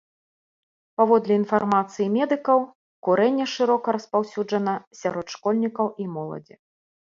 Паводле 1.01 1.33
інфармацыі 1.41 2.07
медыкаў, 2.15 2.59
курэнне 3.09 3.45
шырока 3.55 3.87
распаўсюджана 3.99 4.73
сярод 5.03 5.27
школьнікаў 5.37 5.87
і 6.05 6.11
моладзі. 6.19 6.55